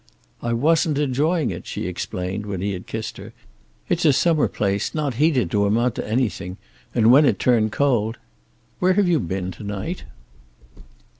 [0.41, 3.33] "I wasn't enjoying it," she explained, when he had kissed her.
[3.87, 6.57] "It's a summer place, not heated to amount to anything,
[6.95, 8.17] and when it turned cold
[8.79, 10.05] where have you been to night?"